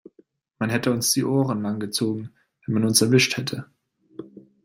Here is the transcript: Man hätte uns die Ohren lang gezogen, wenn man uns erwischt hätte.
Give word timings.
Man 0.57 0.71
hätte 0.71 0.91
uns 0.91 1.11
die 1.11 1.23
Ohren 1.23 1.61
lang 1.61 1.79
gezogen, 1.79 2.33
wenn 2.65 2.73
man 2.73 2.85
uns 2.85 3.03
erwischt 3.03 3.37
hätte. 3.37 3.67